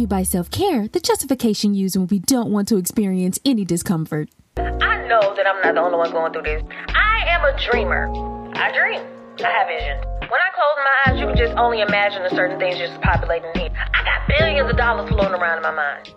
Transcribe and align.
you 0.00 0.06
by 0.06 0.22
Self 0.22 0.50
Care, 0.50 0.88
the 0.88 0.98
justification 0.98 1.74
used 1.74 1.96
when 1.96 2.08
we 2.08 2.18
don't 2.20 2.50
want 2.50 2.68
to 2.68 2.76
experience 2.76 3.38
any 3.44 3.64
discomfort. 3.64 4.30
I 4.56 5.06
know 5.06 5.34
that 5.36 5.46
I'm 5.46 5.60
not 5.60 5.74
the 5.74 5.80
only 5.80 5.98
one 5.98 6.10
going 6.10 6.32
through 6.32 6.48
this. 6.48 6.62
I 6.88 7.24
am 7.28 7.44
a 7.44 7.52
dreamer. 7.70 8.08
I 8.56 8.72
dream. 8.72 9.04
I 9.44 9.50
have 9.52 9.68
visions. 9.68 10.00
When 10.24 10.40
I 10.40 10.50
close 10.56 10.76
my 10.80 10.96
eyes, 11.04 11.20
you 11.20 11.26
can 11.26 11.36
just 11.36 11.54
only 11.56 11.82
imagine 11.82 12.22
the 12.22 12.30
certain 12.30 12.58
things 12.58 12.78
just 12.78 13.00
populating 13.02 13.52
here. 13.54 13.70
I 13.92 14.00
got 14.04 14.26
billions 14.26 14.70
of 14.70 14.76
dollars 14.76 15.08
floating 15.10 15.36
around 15.36 15.58
in 15.58 15.62
my 15.62 15.74
mind. 15.74 16.14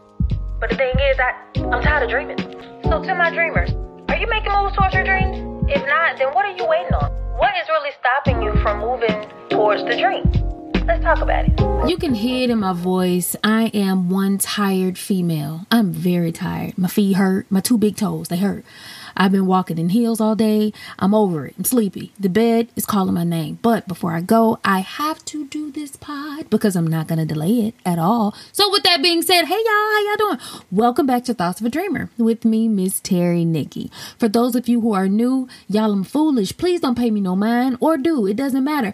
But 0.59 0.69
the 0.69 0.77
thing 0.77 0.95
is, 0.95 1.19
I, 1.19 1.35
I'm 1.75 1.83
tired 1.83 2.03
of 2.03 2.09
dreaming. 2.09 2.39
So 2.87 3.03
to 3.03 3.15
my 3.15 3.31
dreamers, 3.31 3.71
are 4.07 4.17
you 4.17 4.27
making 4.27 4.51
moves 4.51 4.75
towards 4.75 4.95
your 4.95 5.03
dreams? 5.03 5.35
If 5.67 5.83
not, 5.87 6.17
then 6.17 6.31
what 6.33 6.45
are 6.45 6.55
you 6.55 6.65
waiting 6.65 6.93
on? 6.93 7.11
What 7.35 7.51
is 7.59 7.67
really 7.67 7.91
stopping 7.99 8.41
you 8.41 8.55
from 8.61 8.79
moving 8.79 9.27
towards 9.49 9.83
the 9.83 9.97
dream? 9.99 10.23
Let's 10.85 11.01
talk 11.01 11.21
about 11.21 11.45
it. 11.45 11.89
You 11.89 11.97
can 11.97 12.13
hear 12.13 12.43
it 12.43 12.49
in 12.49 12.59
my 12.59 12.73
voice. 12.73 13.37
I 13.41 13.67
am 13.73 14.09
one 14.09 14.37
tired 14.37 14.97
female. 14.97 15.65
I'm 15.71 15.93
very 15.93 16.33
tired. 16.33 16.77
My 16.77 16.89
feet 16.89 17.13
hurt. 17.13 17.45
My 17.49 17.61
two 17.61 17.77
big 17.77 17.95
toes, 17.95 18.27
they 18.27 18.37
hurt. 18.37 18.65
I've 19.15 19.31
been 19.31 19.45
walking 19.45 19.77
in 19.77 19.89
heels 19.89 20.19
all 20.19 20.35
day. 20.35 20.73
I'm 20.97 21.13
over 21.13 21.45
it. 21.45 21.55
I'm 21.57 21.63
sleepy. 21.63 22.11
The 22.19 22.29
bed 22.29 22.69
is 22.75 22.85
calling 22.85 23.13
my 23.13 23.23
name. 23.23 23.59
But 23.61 23.87
before 23.87 24.13
I 24.13 24.21
go, 24.21 24.59
I 24.65 24.79
have 24.79 25.23
to 25.25 25.45
do 25.45 25.71
this 25.71 25.95
pod 25.95 26.49
because 26.49 26.75
I'm 26.75 26.87
not 26.87 27.07
going 27.07 27.19
to 27.19 27.25
delay 27.25 27.67
it 27.67 27.75
at 27.85 27.99
all. 27.99 28.35
So 28.51 28.69
with 28.71 28.83
that 28.83 29.03
being 29.03 29.21
said, 29.21 29.45
hey 29.45 29.55
y'all, 29.55 29.65
how 29.65 30.07
y'all 30.07 30.17
doing? 30.17 30.39
Welcome 30.71 31.05
back 31.05 31.23
to 31.25 31.33
Thoughts 31.33 31.61
of 31.61 31.67
a 31.67 31.69
Dreamer 31.69 32.09
with 32.17 32.43
me, 32.43 32.67
Miss 32.67 32.99
Terry 32.99 33.45
Nikki. 33.45 33.91
For 34.17 34.27
those 34.27 34.55
of 34.55 34.67
you 34.67 34.81
who 34.81 34.93
are 34.93 35.07
new, 35.07 35.47
y'all 35.67 35.93
I'm 35.93 36.03
foolish. 36.03 36.57
Please 36.57 36.81
don't 36.81 36.97
pay 36.97 37.11
me 37.11 37.21
no 37.21 37.35
mind 37.35 37.77
or 37.79 37.97
do. 37.97 38.25
It 38.25 38.35
doesn't 38.35 38.63
matter. 38.63 38.93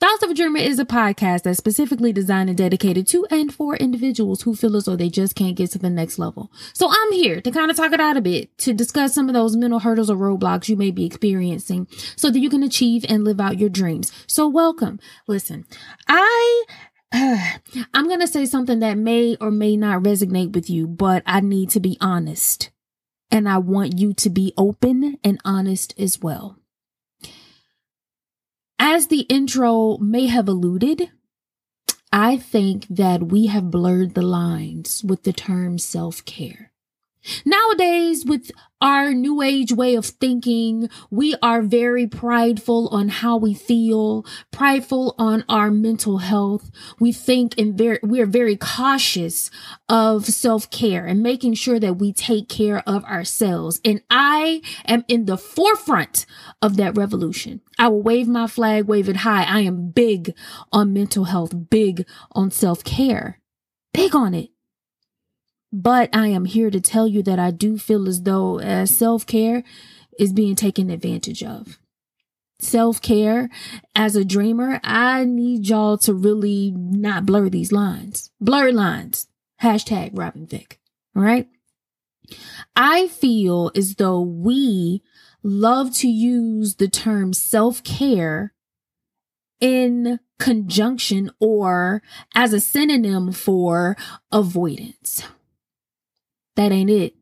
Thoughts 0.00 0.22
of 0.22 0.30
a 0.30 0.34
Dreamer 0.34 0.60
is 0.60 0.78
a 0.78 0.86
podcast 0.86 1.42
that's 1.42 1.58
specifically 1.58 2.10
designed 2.10 2.48
and 2.48 2.56
dedicated 2.56 3.06
to 3.08 3.26
and 3.30 3.52
for 3.52 3.76
individuals 3.76 4.40
who 4.40 4.56
feel 4.56 4.74
as 4.76 4.86
though 4.86 4.96
they 4.96 5.10
just 5.10 5.34
can't 5.34 5.58
get 5.58 5.72
to 5.72 5.78
the 5.78 5.90
next 5.90 6.18
level. 6.18 6.50
So 6.72 6.88
I'm 6.90 7.12
here 7.12 7.42
to 7.42 7.50
kind 7.50 7.70
of 7.70 7.76
talk 7.76 7.92
it 7.92 8.00
out 8.00 8.16
a 8.16 8.22
bit, 8.22 8.56
to 8.58 8.72
discuss 8.72 9.14
some 9.14 9.28
of 9.28 9.34
those 9.34 9.56
mental 9.56 9.80
hurdles 9.80 10.08
or 10.08 10.16
roadblocks 10.16 10.70
you 10.70 10.76
may 10.78 10.90
be 10.90 11.04
experiencing 11.04 11.86
so 12.16 12.30
that 12.30 12.38
you 12.38 12.48
can 12.48 12.62
achieve 12.62 13.04
and 13.10 13.24
live 13.24 13.42
out 13.42 13.58
your 13.58 13.68
dreams. 13.68 14.10
So 14.26 14.48
welcome. 14.48 15.00
Listen, 15.26 15.66
I 16.08 16.64
I'm 17.12 18.08
going 18.08 18.20
to 18.20 18.26
say 18.26 18.46
something 18.46 18.78
that 18.78 18.96
may 18.96 19.36
or 19.38 19.50
may 19.50 19.76
not 19.76 20.02
resonate 20.02 20.54
with 20.54 20.70
you, 20.70 20.86
but 20.86 21.22
I 21.26 21.40
need 21.40 21.68
to 21.70 21.80
be 21.80 21.98
honest. 22.00 22.70
And 23.30 23.46
I 23.46 23.58
want 23.58 23.98
you 23.98 24.14
to 24.14 24.30
be 24.30 24.54
open 24.56 25.18
and 25.22 25.38
honest 25.44 25.94
as 25.98 26.22
well. 26.22 26.59
As 28.82 29.08
the 29.08 29.26
intro 29.28 29.98
may 29.98 30.24
have 30.24 30.48
alluded, 30.48 31.10
I 32.10 32.38
think 32.38 32.86
that 32.88 33.24
we 33.24 33.44
have 33.44 33.70
blurred 33.70 34.14
the 34.14 34.22
lines 34.22 35.04
with 35.04 35.24
the 35.24 35.34
term 35.34 35.76
self 35.76 36.24
care. 36.24 36.69
Nowadays, 37.44 38.24
with 38.24 38.50
our 38.80 39.12
new 39.12 39.42
age 39.42 39.72
way 39.72 39.94
of 39.94 40.06
thinking, 40.06 40.88
we 41.10 41.34
are 41.42 41.60
very 41.60 42.06
prideful 42.06 42.88
on 42.88 43.08
how 43.08 43.36
we 43.36 43.52
feel, 43.52 44.24
prideful 44.50 45.14
on 45.18 45.44
our 45.48 45.70
mental 45.70 46.18
health. 46.18 46.70
We 46.98 47.12
think 47.12 47.58
and 47.58 47.76
very, 47.76 47.98
we 48.02 48.20
are 48.20 48.26
very 48.26 48.56
cautious 48.56 49.50
of 49.88 50.24
self 50.26 50.70
care 50.70 51.04
and 51.04 51.22
making 51.22 51.54
sure 51.54 51.78
that 51.78 51.98
we 51.98 52.12
take 52.12 52.48
care 52.48 52.82
of 52.88 53.04
ourselves. 53.04 53.80
And 53.84 54.02
I 54.08 54.62
am 54.86 55.04
in 55.08 55.26
the 55.26 55.36
forefront 55.36 56.24
of 56.62 56.76
that 56.78 56.96
revolution. 56.96 57.60
I 57.78 57.88
will 57.88 58.02
wave 58.02 58.28
my 58.28 58.46
flag, 58.46 58.86
wave 58.86 59.08
it 59.08 59.16
high. 59.16 59.44
I 59.44 59.60
am 59.60 59.90
big 59.90 60.34
on 60.72 60.94
mental 60.94 61.24
health, 61.24 61.68
big 61.68 62.06
on 62.32 62.50
self 62.50 62.82
care, 62.82 63.40
big 63.92 64.14
on 64.14 64.34
it. 64.34 64.50
But 65.72 66.14
I 66.14 66.28
am 66.28 66.46
here 66.46 66.70
to 66.70 66.80
tell 66.80 67.06
you 67.06 67.22
that 67.22 67.38
I 67.38 67.50
do 67.50 67.78
feel 67.78 68.08
as 68.08 68.22
though 68.22 68.60
uh, 68.60 68.86
self 68.86 69.26
care 69.26 69.62
is 70.18 70.32
being 70.32 70.56
taken 70.56 70.90
advantage 70.90 71.42
of. 71.42 71.78
Self 72.58 73.00
care 73.00 73.48
as 73.94 74.16
a 74.16 74.24
dreamer, 74.24 74.80
I 74.82 75.24
need 75.24 75.68
y'all 75.68 75.96
to 75.98 76.12
really 76.12 76.72
not 76.76 77.24
blur 77.24 77.48
these 77.48 77.72
lines. 77.72 78.30
Blur 78.40 78.72
lines. 78.72 79.28
Hashtag 79.62 80.10
Robin 80.14 80.46
Thicke. 80.46 80.78
All 81.16 81.22
right. 81.22 81.48
I 82.76 83.08
feel 83.08 83.70
as 83.74 83.96
though 83.96 84.20
we 84.20 85.02
love 85.42 85.94
to 85.96 86.08
use 86.08 86.76
the 86.76 86.88
term 86.88 87.32
self 87.32 87.82
care 87.84 88.54
in 89.60 90.18
conjunction 90.38 91.30
or 91.38 92.02
as 92.34 92.52
a 92.52 92.60
synonym 92.60 93.32
for 93.32 93.96
avoidance. 94.32 95.22
That 96.56 96.72
ain't 96.72 96.90
it. 96.90 97.14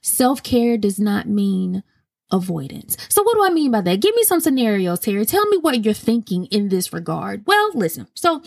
Self 0.00 0.42
care 0.42 0.78
does 0.78 0.98
not 0.98 1.28
mean 1.28 1.82
avoidance. 2.30 2.96
So 3.08 3.22
what 3.22 3.34
do 3.34 3.44
I 3.44 3.50
mean 3.50 3.70
by 3.70 3.80
that? 3.80 4.00
Give 4.00 4.14
me 4.14 4.22
some 4.22 4.40
scenarios, 4.40 5.00
Terry. 5.00 5.24
Tell 5.24 5.46
me 5.46 5.56
what 5.56 5.84
you're 5.84 5.94
thinking 5.94 6.44
in 6.46 6.68
this 6.68 6.92
regard. 6.92 7.44
Well, 7.46 7.70
listen. 7.74 8.06
So 8.14 8.42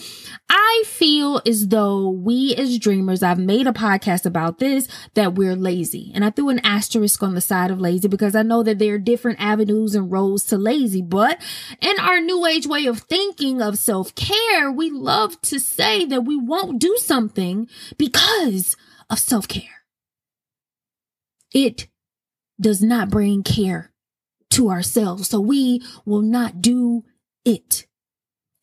I 0.49 0.83
feel 0.85 1.41
as 1.47 1.69
though 1.69 2.09
we 2.09 2.55
as 2.55 2.77
dreamers, 2.77 3.23
I've 3.23 3.39
made 3.39 3.65
a 3.67 3.71
podcast 3.73 4.25
about 4.25 4.59
this, 4.59 4.87
that 5.15 5.33
we're 5.33 5.55
lazy. 5.55 6.11
And 6.13 6.23
I 6.23 6.29
threw 6.29 6.49
an 6.49 6.61
asterisk 6.63 7.23
on 7.23 7.33
the 7.33 7.41
side 7.41 7.71
of 7.71 7.81
lazy 7.81 8.07
because 8.07 8.35
I 8.35 8.43
know 8.43 8.61
that 8.63 8.77
there 8.77 8.95
are 8.95 8.99
different 8.99 9.39
avenues 9.39 9.95
and 9.95 10.11
roads 10.11 10.43
to 10.45 10.57
lazy. 10.57 11.01
But 11.01 11.41
in 11.81 11.99
our 11.99 12.21
new 12.21 12.45
age 12.45 12.67
way 12.67 12.85
of 12.85 12.99
thinking 12.99 13.61
of 13.61 13.79
self 13.79 14.13
care, 14.13 14.71
we 14.71 14.91
love 14.91 15.41
to 15.41 15.59
say 15.59 16.05
that 16.05 16.21
we 16.25 16.38
won't 16.38 16.79
do 16.79 16.97
something 16.97 17.67
because 17.97 18.75
of 19.11 19.19
self 19.19 19.47
care. 19.47 19.83
It 21.53 21.88
does 22.59 22.81
not 22.81 23.09
bring 23.09 23.44
care 23.44 23.91
to 24.51 24.69
ourselves. 24.69 25.29
So 25.29 25.39
we 25.39 25.81
will 26.05 26.22
not 26.22 26.61
do 26.61 27.03
it. 27.45 27.88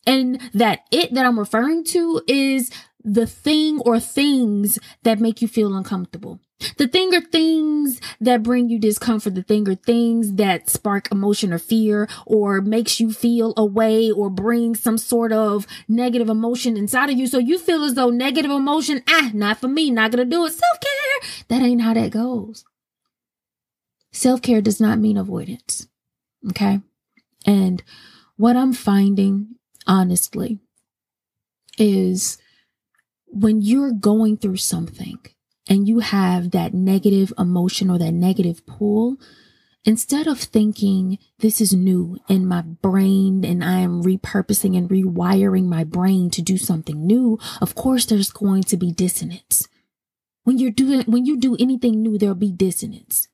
And 0.05 0.41
that 0.53 0.81
it 0.91 1.13
that 1.13 1.25
I'm 1.25 1.39
referring 1.39 1.83
to 1.85 2.21
is 2.27 2.71
the 3.03 3.25
thing 3.25 3.79
or 3.81 3.99
things 3.99 4.79
that 5.03 5.19
make 5.19 5.41
you 5.41 5.47
feel 5.47 5.75
uncomfortable. 5.75 6.39
The 6.77 6.89
thing 6.89 7.15
or 7.15 7.21
things 7.21 8.01
that 8.19 8.43
bring 8.43 8.67
you 8.67 8.79
discomfort, 8.79 9.33
the 9.33 9.43
thing 9.43 9.67
or 9.69 9.75
things 9.75 10.33
that 10.33 10.69
spark 10.69 11.09
emotion 11.09 11.53
or 11.53 11.57
fear 11.57 12.09
or 12.25 12.59
makes 12.59 12.99
you 12.99 13.13
feel 13.13 13.53
away 13.55 14.11
or 14.11 14.29
bring 14.29 14.75
some 14.75 14.97
sort 14.97 15.31
of 15.31 15.65
negative 15.87 16.27
emotion 16.27 16.75
inside 16.75 17.09
of 17.09 17.17
you. 17.17 17.27
So 17.27 17.37
you 17.37 17.57
feel 17.57 17.85
as 17.85 17.93
though 17.93 18.09
negative 18.09 18.51
emotion, 18.51 19.03
ah, 19.07 19.31
not 19.33 19.59
for 19.61 19.69
me, 19.69 19.89
not 19.89 20.11
gonna 20.11 20.25
do 20.25 20.45
it. 20.45 20.51
Self 20.51 20.79
care. 20.81 21.45
That 21.47 21.61
ain't 21.61 21.81
how 21.81 21.93
that 21.93 22.11
goes. 22.11 22.65
Self 24.11 24.41
care 24.41 24.61
does 24.61 24.81
not 24.81 24.99
mean 24.99 25.15
avoidance. 25.15 25.87
Okay. 26.49 26.81
And 27.45 27.81
what 28.35 28.57
I'm 28.57 28.73
finding, 28.73 29.55
honestly, 29.87 30.59
is 31.77 32.37
when 33.31 33.61
you're 33.61 33.91
going 33.91 34.37
through 34.37 34.57
something 34.57 35.19
and 35.67 35.87
you 35.87 35.99
have 35.99 36.51
that 36.51 36.73
negative 36.73 37.31
emotion 37.37 37.89
or 37.89 37.97
that 37.99 38.11
negative 38.11 38.65
pull, 38.65 39.17
instead 39.85 40.27
of 40.27 40.39
thinking 40.39 41.17
this 41.39 41.61
is 41.61 41.73
new 41.73 42.17
in 42.27 42.45
my 42.45 42.61
brain 42.61 43.45
and 43.45 43.63
I 43.63 43.79
am 43.79 44.03
repurposing 44.03 44.77
and 44.77 44.89
rewiring 44.89 45.65
my 45.65 45.83
brain 45.83 46.29
to 46.31 46.41
do 46.41 46.57
something 46.57 47.05
new, 47.05 47.39
of 47.61 47.75
course 47.75 48.05
there's 48.05 48.31
going 48.31 48.63
to 48.63 48.77
be 48.77 48.91
dissonance. 48.91 49.67
When 50.43 50.57
you're 50.57 50.71
doing, 50.71 51.01
when 51.01 51.25
you 51.25 51.37
do 51.37 51.55
anything 51.59 52.01
new, 52.01 52.17
there'll 52.17 52.35
be 52.35 52.51
dissonance. 52.51 53.27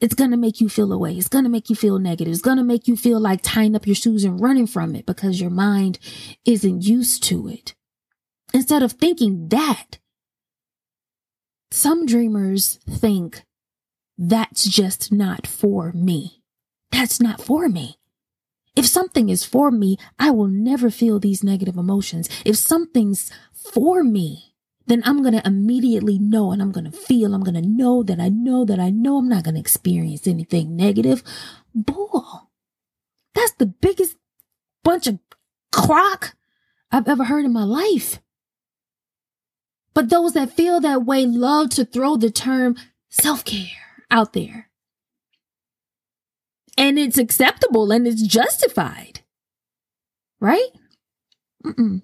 It's 0.00 0.14
going 0.14 0.30
to 0.30 0.36
make 0.36 0.60
you 0.60 0.68
feel 0.68 0.92
away. 0.92 1.14
It's 1.14 1.28
going 1.28 1.44
to 1.44 1.50
make 1.50 1.68
you 1.68 1.76
feel 1.76 1.98
negative. 1.98 2.32
It's 2.32 2.40
going 2.40 2.56
to 2.56 2.62
make 2.62 2.88
you 2.88 2.96
feel 2.96 3.20
like 3.20 3.40
tying 3.42 3.76
up 3.76 3.86
your 3.86 3.96
shoes 3.96 4.24
and 4.24 4.40
running 4.40 4.66
from 4.66 4.94
it 4.94 5.04
because 5.04 5.40
your 5.40 5.50
mind 5.50 5.98
isn't 6.46 6.82
used 6.82 7.22
to 7.24 7.48
it. 7.48 7.74
Instead 8.52 8.82
of 8.82 8.92
thinking 8.92 9.48
that, 9.48 9.98
some 11.70 12.04
dreamers 12.04 12.78
think 12.88 13.44
that's 14.18 14.64
just 14.64 15.12
not 15.12 15.46
for 15.46 15.92
me. 15.92 16.42
That's 16.90 17.20
not 17.20 17.40
for 17.40 17.68
me. 17.68 17.96
If 18.76 18.86
something 18.86 19.28
is 19.28 19.44
for 19.44 19.70
me, 19.70 19.96
I 20.18 20.30
will 20.30 20.48
never 20.48 20.90
feel 20.90 21.18
these 21.18 21.44
negative 21.44 21.76
emotions. 21.76 22.28
If 22.44 22.56
something's 22.56 23.30
for 23.52 24.02
me, 24.02 24.54
then 24.86 25.02
I'm 25.04 25.22
going 25.22 25.34
to 25.34 25.46
immediately 25.46 26.18
know 26.18 26.50
and 26.50 26.60
I'm 26.60 26.72
going 26.72 26.90
to 26.90 26.96
feel, 26.96 27.34
I'm 27.34 27.44
going 27.44 27.60
to 27.60 27.68
know 27.68 28.02
that 28.02 28.18
I 28.18 28.28
know 28.28 28.64
that 28.64 28.80
I 28.80 28.90
know 28.90 29.18
I'm 29.18 29.28
not 29.28 29.44
going 29.44 29.54
to 29.54 29.60
experience 29.60 30.26
anything 30.26 30.76
negative. 30.76 31.22
Bull. 31.74 32.50
That's 33.34 33.52
the 33.52 33.66
biggest 33.66 34.16
bunch 34.82 35.06
of 35.06 35.18
crock 35.72 36.34
I've 36.90 37.08
ever 37.08 37.24
heard 37.24 37.44
in 37.44 37.52
my 37.52 37.64
life. 37.64 38.20
But 40.00 40.08
those 40.08 40.32
that 40.32 40.56
feel 40.56 40.80
that 40.80 41.04
way 41.04 41.26
love 41.26 41.68
to 41.72 41.84
throw 41.84 42.16
the 42.16 42.30
term 42.30 42.74
self 43.10 43.44
care 43.44 43.66
out 44.10 44.32
there. 44.32 44.70
And 46.78 46.98
it's 46.98 47.18
acceptable 47.18 47.92
and 47.92 48.06
it's 48.06 48.22
justified. 48.22 49.20
Right? 50.40 50.68
Mm-mm. 51.66 52.00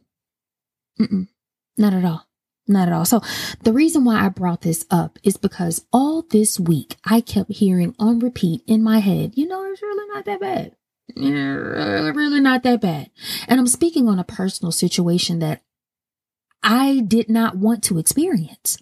Mm-mm. 1.01 1.29
Not 1.79 1.95
at 1.95 2.05
all. 2.05 2.27
Not 2.69 2.89
at 2.89 2.93
all. 2.93 3.07
So 3.07 3.23
the 3.63 3.73
reason 3.73 4.05
why 4.05 4.27
I 4.27 4.29
brought 4.29 4.61
this 4.61 4.85
up 4.91 5.19
is 5.23 5.39
because 5.39 5.87
all 5.91 6.21
this 6.21 6.61
week 6.61 6.97
I 7.03 7.23
kept 7.23 7.51
hearing 7.51 7.95
on 7.99 8.19
repeat 8.19 8.61
in 8.67 8.83
my 8.83 8.99
head, 8.99 9.39
you 9.39 9.49
know, 9.49 9.65
it's 9.73 9.81
really 9.81 10.15
not 10.15 10.27
that 10.27 10.41
bad. 10.41 10.77
Yeah, 11.15 12.11
really 12.11 12.41
not 12.41 12.63
that 12.65 12.83
bad. 12.83 13.11
And 13.49 13.59
I'm 13.59 13.67
speaking 13.67 14.07
on 14.07 14.19
a 14.19 14.25
personal 14.25 14.71
situation 14.71 15.39
that 15.39 15.63
I 16.67 16.99
did 16.99 17.31
not 17.31 17.57
want 17.57 17.85
to 17.85 17.99
experience. 17.99 18.77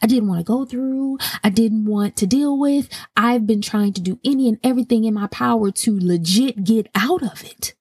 I 0.00 0.06
didn't 0.06 0.28
want 0.28 0.40
to 0.40 0.44
go 0.44 0.64
through. 0.64 1.18
I 1.44 1.50
didn't 1.50 1.84
want 1.84 2.16
to 2.16 2.26
deal 2.26 2.58
with. 2.58 2.88
I've 3.14 3.46
been 3.46 3.60
trying 3.60 3.92
to 3.92 4.00
do 4.00 4.18
any 4.24 4.48
and 4.48 4.58
everything 4.64 5.04
in 5.04 5.12
my 5.12 5.26
power 5.26 5.70
to 5.70 5.98
legit 6.00 6.64
get 6.64 6.88
out 6.94 7.22
of 7.22 7.44
it. 7.44 7.74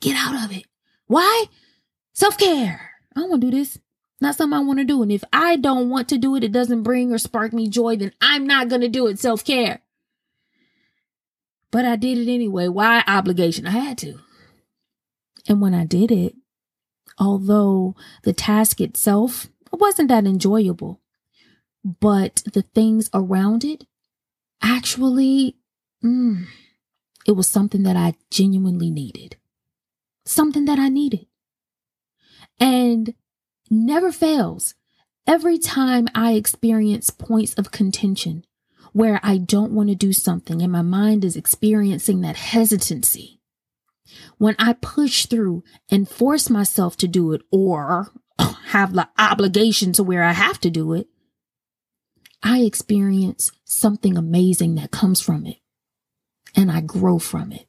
Get 0.00 0.14
out 0.14 0.44
of 0.44 0.54
it. 0.54 0.66
Why? 1.06 1.46
Self 2.12 2.36
care. 2.36 2.90
I 3.16 3.20
don't 3.20 3.30
want 3.30 3.40
to 3.40 3.50
do 3.50 3.56
this. 3.56 3.78
Not 4.20 4.34
something 4.34 4.58
I 4.58 4.62
want 4.62 4.78
to 4.80 4.84
do. 4.84 5.02
And 5.02 5.10
if 5.10 5.24
I 5.32 5.56
don't 5.56 5.88
want 5.88 6.08
to 6.10 6.18
do 6.18 6.36
it, 6.36 6.44
it 6.44 6.52
doesn't 6.52 6.82
bring 6.82 7.10
or 7.10 7.18
spark 7.18 7.54
me 7.54 7.68
joy, 7.68 7.96
then 7.96 8.12
I'm 8.20 8.46
not 8.46 8.68
going 8.68 8.82
to 8.82 8.88
do 8.88 9.06
it. 9.06 9.18
Self 9.18 9.42
care. 9.42 9.80
But 11.70 11.86
I 11.86 11.96
did 11.96 12.18
it 12.18 12.30
anyway. 12.30 12.68
Why 12.68 13.02
obligation? 13.06 13.66
I 13.66 13.70
had 13.70 13.96
to. 13.98 14.18
And 15.48 15.62
when 15.62 15.72
I 15.72 15.86
did 15.86 16.10
it, 16.10 16.34
although 17.18 17.94
the 18.22 18.32
task 18.32 18.80
itself 18.80 19.48
wasn't 19.72 20.08
that 20.08 20.26
enjoyable, 20.26 21.00
but 22.00 22.42
the 22.52 22.62
things 22.62 23.10
around 23.14 23.64
it 23.64 23.84
actually, 24.62 25.56
mm, 26.04 26.44
it 27.26 27.32
was 27.32 27.48
something 27.48 27.82
that 27.82 27.96
I 27.96 28.14
genuinely 28.30 28.90
needed. 28.90 29.36
Something 30.24 30.64
that 30.66 30.78
I 30.78 30.88
needed. 30.88 31.26
And 32.60 33.14
never 33.70 34.12
fails. 34.12 34.74
Every 35.26 35.58
time 35.58 36.08
I 36.14 36.32
experience 36.32 37.10
points 37.10 37.54
of 37.54 37.70
contention 37.70 38.44
where 38.92 39.20
I 39.22 39.36
don't 39.36 39.72
want 39.72 39.90
to 39.90 39.94
do 39.94 40.12
something 40.12 40.62
and 40.62 40.72
my 40.72 40.82
mind 40.82 41.24
is 41.24 41.36
experiencing 41.36 42.22
that 42.22 42.36
hesitancy, 42.36 43.37
when 44.38 44.54
I 44.58 44.74
push 44.74 45.26
through 45.26 45.64
and 45.90 46.08
force 46.08 46.50
myself 46.50 46.96
to 46.98 47.08
do 47.08 47.32
it 47.32 47.42
or 47.50 48.12
have 48.66 48.94
the 48.94 49.08
obligation 49.18 49.92
to 49.94 50.02
where 50.02 50.22
I 50.22 50.32
have 50.32 50.60
to 50.60 50.70
do 50.70 50.92
it, 50.92 51.08
I 52.42 52.60
experience 52.60 53.50
something 53.64 54.16
amazing 54.16 54.76
that 54.76 54.90
comes 54.90 55.20
from 55.20 55.46
it 55.46 55.56
and 56.54 56.70
I 56.70 56.80
grow 56.80 57.18
from 57.18 57.52
it. 57.52 57.66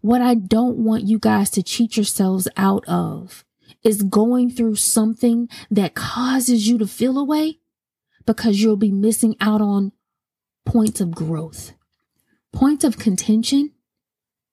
What 0.00 0.20
I 0.20 0.34
don't 0.34 0.78
want 0.78 1.04
you 1.04 1.18
guys 1.18 1.50
to 1.50 1.62
cheat 1.62 1.96
yourselves 1.96 2.48
out 2.56 2.84
of 2.86 3.44
is 3.82 4.02
going 4.02 4.50
through 4.50 4.76
something 4.76 5.48
that 5.70 5.94
causes 5.94 6.68
you 6.68 6.78
to 6.78 6.86
feel 6.86 7.18
away 7.18 7.58
because 8.24 8.60
you'll 8.60 8.76
be 8.76 8.90
missing 8.90 9.36
out 9.40 9.60
on 9.60 9.92
points 10.64 11.00
of 11.00 11.12
growth. 11.12 11.72
Points 12.52 12.84
of 12.84 12.98
contention 12.98 13.72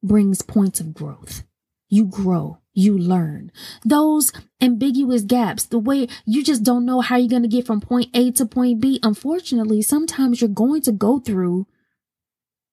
brings 0.03 0.41
points 0.41 0.79
of 0.79 0.93
growth. 0.93 1.43
You 1.89 2.05
grow, 2.05 2.59
you 2.73 2.97
learn. 2.97 3.51
Those 3.85 4.31
ambiguous 4.59 5.21
gaps, 5.21 5.65
the 5.65 5.79
way 5.79 6.07
you 6.25 6.43
just 6.43 6.63
don't 6.63 6.85
know 6.85 7.01
how 7.01 7.17
you're 7.17 7.29
going 7.29 7.43
to 7.43 7.47
get 7.47 7.65
from 7.65 7.81
point 7.81 8.09
A 8.13 8.31
to 8.31 8.45
point 8.45 8.81
B. 8.81 8.99
Unfortunately, 9.03 9.81
sometimes 9.81 10.41
you're 10.41 10.49
going 10.49 10.81
to 10.83 10.91
go 10.91 11.19
through 11.19 11.67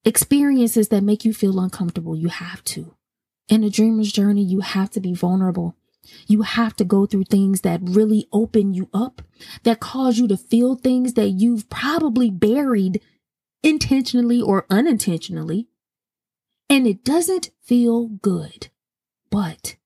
experiences 0.05 0.89
that 0.89 1.03
make 1.03 1.25
you 1.25 1.35
feel 1.35 1.61
uncomfortable. 1.61 2.17
You 2.17 2.29
have 2.29 2.65
to. 2.65 2.95
In 3.49 3.65
a 3.65 3.71
dreamer's 3.71 4.13
journey, 4.13 4.43
you 4.43 4.61
have 4.61 4.91
to 4.91 5.01
be 5.01 5.13
vulnerable. 5.13 5.77
You 6.27 6.43
have 6.43 6.75
to 6.77 6.85
go 6.85 7.05
through 7.05 7.25
things 7.25 7.61
that 7.61 7.81
really 7.83 8.27
open 8.33 8.73
you 8.73 8.89
up, 8.95 9.23
that 9.65 9.81
cause 9.81 10.19
you 10.19 10.27
to 10.29 10.37
feel 10.37 10.77
things 10.77 11.15
that 11.15 11.31
you've 11.31 11.69
probably 11.69 12.31
buried 12.31 13.03
intentionally 13.63 14.41
or 14.41 14.67
unintentionally. 14.71 15.69
And 16.71 16.87
it 16.87 17.05
doesn't 17.05 17.51
feel 17.61 18.07
good. 18.07 18.69
But 19.31 19.77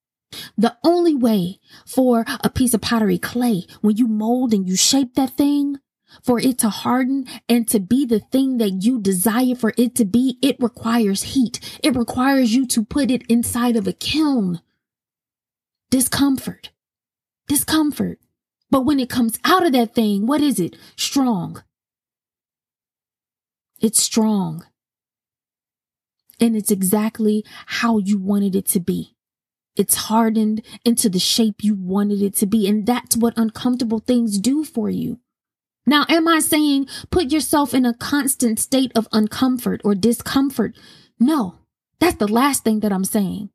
the 0.56 0.76
only 0.84 1.14
way 1.14 1.58
for 1.86 2.25
a 2.42 2.50
piece 2.50 2.75
of 2.75 2.82
pottery 2.82 3.19
clay, 3.19 3.66
when 3.81 3.96
you 3.96 4.06
mold 4.06 4.52
and 4.52 4.69
you 4.69 4.76
shape 4.76 5.14
that 5.14 5.36
thing, 5.36 5.78
for 6.22 6.38
it 6.38 6.58
to 6.58 6.69
harden 6.69 7.26
and 7.48 7.66
to 7.69 7.81
be 7.81 8.06
the 8.06 8.20
thing 8.20 8.58
that 8.58 8.84
you 8.84 9.00
desire 9.00 9.54
for 9.54 9.72
it 9.76 9.94
to 9.96 10.04
be, 10.04 10.38
it 10.42 10.56
requires 10.60 11.34
heat. 11.34 11.81
It 11.82 11.96
requires 11.96 12.54
you 12.54 12.66
to 12.69 12.84
put 12.84 13.10
it 13.10 13.22
inside 13.28 13.76
of 13.76 13.88
a 13.88 13.92
kiln 13.92 14.60
discomfort, 15.90 16.70
discomfort. 17.48 18.19
But 18.70 18.82
when 18.82 18.98
it 19.00 19.08
comes 19.08 19.38
out 19.44 19.64
of 19.64 19.72
that 19.72 19.94
thing, 19.94 20.26
what 20.26 20.40
is 20.40 20.58
it? 20.58 20.76
Strong. 20.96 21.62
It's 23.81 24.02
strong. 24.02 24.64
And 26.40 26.56
it's 26.56 26.70
exactly 26.70 27.44
how 27.66 27.98
you 27.98 28.19
wanted 28.19 28.54
it 28.56 28.66
to 28.66 28.81
be. 28.81 29.14
It's 29.76 29.94
hardened 29.94 30.62
into 30.84 31.08
the 31.08 31.19
shape 31.19 31.62
you 31.62 31.75
wanted 31.75 32.22
it 32.22 32.34
to 32.36 32.46
be. 32.46 32.69
And 32.69 32.86
that's 32.86 33.16
what 33.16 33.36
uncomfortable 33.36 33.98
things 33.98 34.38
do 34.38 34.64
for 34.64 34.88
you. 34.88 35.19
Now, 35.86 36.06
am 36.08 36.28
I 36.28 36.38
saying 36.40 36.88
put 37.10 37.31
yourself 37.31 37.75
in 37.75 37.84
a 37.84 37.94
constant 37.94 38.58
state 38.58 38.92
of 38.94 39.08
uncomfort 39.10 39.81
or 39.84 39.94
discomfort? 39.94 40.76
No, 41.19 41.58
that's 41.98 42.16
the 42.16 42.28
last 42.28 42.64
thing 42.64 42.81
that 42.81 42.92
I'm 42.92 43.04
saying. 43.04 43.50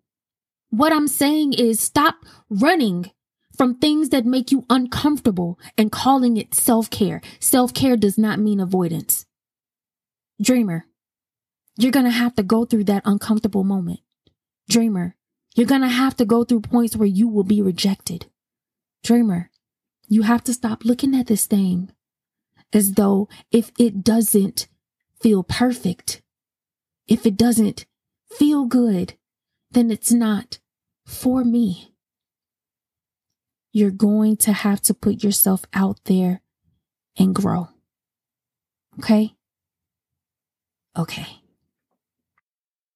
What 0.70 0.94
I'm 0.94 1.08
saying 1.08 1.54
is 1.54 1.80
stop 1.80 2.16
running 2.50 3.12
from 3.58 3.76
things 3.76 4.10
that 4.10 4.26
make 4.26 4.52
you 4.52 4.66
uncomfortable 4.70 5.60
and 5.78 5.92
calling 5.92 6.38
it 6.38 6.54
self 6.54 6.90
care. 6.90 7.22
Self 7.40 7.74
care 7.74 7.98
does 7.98 8.18
not 8.18 8.40
mean 8.40 8.60
avoidance. 8.60 9.26
Dreamer, 10.42 10.86
you're 11.80 11.94
going 11.94 12.06
to 12.06 12.12
have 12.12 12.36
to 12.36 12.44
go 12.44 12.66
through 12.66 12.84
that 12.84 13.04
uncomfortable 13.06 13.64
moment. 13.64 14.02
Dreamer, 14.70 15.16
you're 15.56 15.66
going 15.66 15.82
to 15.82 15.88
have 15.88 16.16
to 16.18 16.26
go 16.26 16.44
through 16.44 16.60
points 16.60 16.98
where 16.98 17.08
you 17.08 17.30
will 17.30 17.46
be 17.46 17.62
rejected. 17.62 18.26
Dreamer, 19.02 19.50
you 20.10 20.24
have 20.24 20.44
to 20.44 20.54
stop 20.54 20.84
looking 20.84 21.16
at 21.16 21.28
this 21.28 21.46
thing 21.46 21.92
as 22.74 22.94
though 22.94 23.30
if 23.50 23.72
it 23.80 24.04
doesn't 24.04 24.68
feel 25.22 25.42
perfect, 25.42 26.22
if 27.08 27.26
it 27.26 27.38
doesn't 27.38 27.86
feel 28.30 28.66
good, 28.66 29.14
then 29.72 29.90
it's 29.90 30.12
not 30.12 30.60
for 31.06 31.46
me. 31.46 31.96
You're 33.72 33.90
going 33.90 34.36
to 34.38 34.52
have 34.52 34.82
to 34.82 34.94
put 34.94 35.24
yourself 35.24 35.64
out 35.74 36.02
there 36.06 36.42
and 37.18 37.34
grow. 37.34 37.70
Okay? 39.00 39.36
Okay. 40.98 41.39